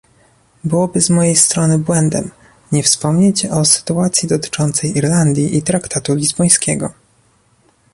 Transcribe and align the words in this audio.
Byłoby 0.63 1.01
z 1.01 1.09
mojej 1.09 1.35
strony 1.35 1.79
błędem 1.79 2.31
nie 2.71 2.83
wspomnieć 2.83 3.45
o 3.45 3.65
sytuacji 3.65 4.27
dotyczącej 4.29 4.97
Irlandii 4.97 5.57
i 5.57 5.61
traktatu 5.61 6.15
lizbońskiego 6.15 6.93